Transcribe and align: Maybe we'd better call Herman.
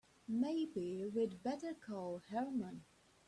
Maybe 0.27 1.05
we'd 1.13 1.43
better 1.43 1.75
call 1.75 2.23
Herman. 2.31 2.85